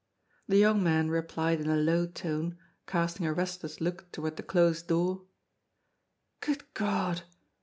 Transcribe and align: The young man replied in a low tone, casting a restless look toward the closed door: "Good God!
The 0.47 0.57
young 0.57 0.81
man 0.81 1.11
replied 1.11 1.61
in 1.61 1.69
a 1.69 1.77
low 1.77 2.07
tone, 2.07 2.57
casting 2.87 3.27
a 3.27 3.33
restless 3.33 3.79
look 3.79 4.11
toward 4.11 4.35
the 4.35 4.41
closed 4.41 4.87
door: 4.87 5.25
"Good 6.39 6.63
God! 6.73 7.21